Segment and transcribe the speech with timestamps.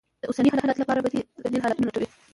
[0.21, 1.19] د اوسني حالت لپاره بدي
[1.53, 2.07] ل حالتونه لټوي.